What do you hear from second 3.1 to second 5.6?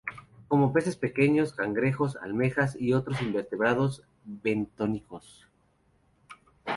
invertebrados bentónicos.